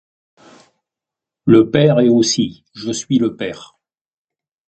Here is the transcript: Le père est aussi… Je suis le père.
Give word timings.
Le 1.45 1.69
père 1.69 1.99
est 1.99 2.09
aussi… 2.09 2.65
Je 2.73 2.91
suis 2.91 3.19
le 3.19 3.35
père. 3.35 3.77